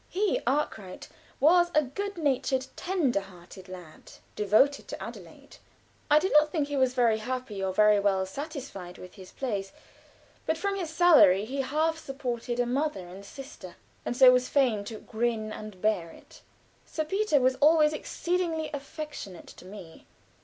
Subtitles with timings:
[0.09, 5.57] He Arkwright was a good natured, tender hearted lad, devoted to Adelaide.
[6.09, 9.71] I do not think he was very happy or very well satisfied with his place,
[10.47, 14.83] but from his salary he half supported a mother and sister, and so was fain
[14.85, 16.41] to "grin and bear it."
[16.87, 20.07] Sir Peter was always exceedingly affectionate to me.